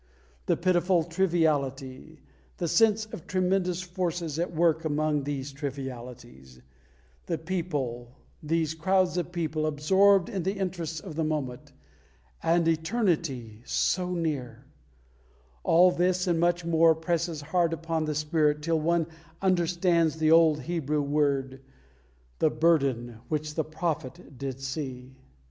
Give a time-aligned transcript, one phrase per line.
[0.47, 2.23] The pitiful triviality,
[2.57, 6.59] the sense of tremendous forces at work among these trivialities;
[7.27, 11.71] the people, these crowds of people, absorbed in the interests of the moment
[12.41, 14.65] and Eternity so near;
[15.63, 19.05] all this and much more presses hard upon the spirit till one
[19.39, 21.61] understands the old Hebrew word:
[22.39, 25.19] "The burden which the prophet did see."